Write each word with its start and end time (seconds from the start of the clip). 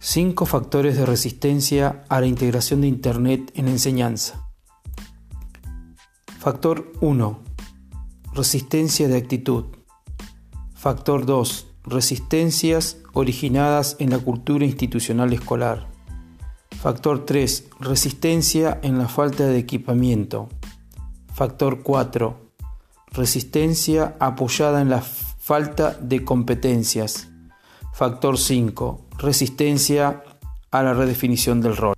Cinco 0.00 0.46
factores 0.46 0.96
de 0.96 1.04
resistencia 1.04 2.04
a 2.08 2.20
la 2.20 2.28
integración 2.28 2.82
de 2.82 2.86
Internet 2.86 3.50
en 3.56 3.66
enseñanza. 3.66 4.48
Factor 6.38 6.92
1. 7.00 7.40
Resistencia 8.32 9.08
de 9.08 9.16
actitud. 9.16 9.64
Factor 10.72 11.26
2. 11.26 11.66
Resistencias 11.82 12.98
originadas 13.12 13.96
en 13.98 14.10
la 14.10 14.20
cultura 14.20 14.64
institucional 14.64 15.32
escolar. 15.32 15.88
Factor 16.80 17.26
3. 17.26 17.70
Resistencia 17.80 18.78
en 18.84 18.98
la 18.98 19.08
falta 19.08 19.48
de 19.48 19.58
equipamiento. 19.58 20.48
Factor 21.34 21.82
4. 21.82 22.52
Resistencia 23.10 24.14
apoyada 24.20 24.80
en 24.80 24.90
la 24.90 25.02
falta 25.02 25.94
de 26.00 26.24
competencias. 26.24 27.28
Factor 27.98 28.38
5. 28.38 29.06
Resistencia 29.18 30.22
a 30.70 30.82
la 30.84 30.94
redefinición 30.94 31.60
del 31.60 31.76
rol. 31.76 31.96